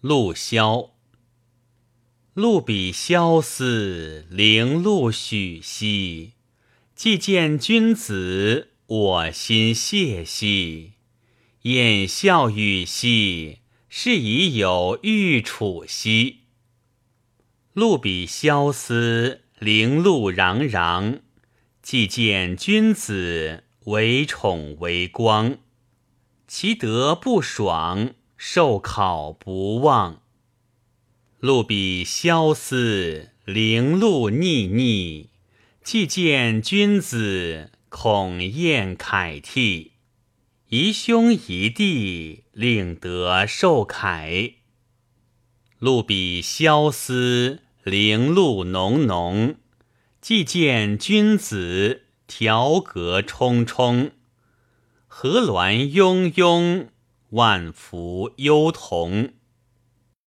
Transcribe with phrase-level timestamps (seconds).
[0.00, 0.92] 陆萧。
[2.34, 6.34] 陆比萧思零露许兮，
[6.94, 10.92] 既见君子，我心谢兮。
[11.62, 13.58] 掩笑语兮，
[13.88, 16.42] 是已有欲处兮。
[17.72, 21.22] 陆比萧思零露攘攘，
[21.82, 25.58] 既见君子，为宠为光。
[26.46, 30.22] 其德不爽，受考不忘。
[31.40, 35.30] 路比萧思零露腻腻，
[35.82, 39.92] 既见君子，恐厌楷替。
[40.68, 44.54] 宜兄宜弟，令得受凯。
[45.78, 49.56] 路比萧思零露浓浓，
[50.20, 54.12] 既见君子，条阁冲冲。
[55.06, 56.88] 河峦雍雍，
[57.30, 59.37] 万福忧同。